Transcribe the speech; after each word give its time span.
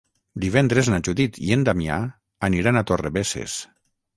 Divendres 0.43 0.89
na 0.93 0.99
Judit 1.07 1.37
i 1.49 1.53
en 1.57 1.65
Damià 1.67 1.99
aniran 2.51 2.81
a 2.81 2.85
Torrebesses. 2.93 3.61